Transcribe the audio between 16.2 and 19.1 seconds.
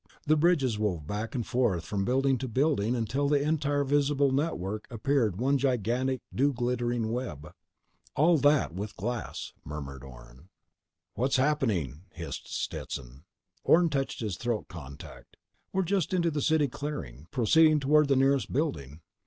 the city clearing, proceeding toward the nearest building."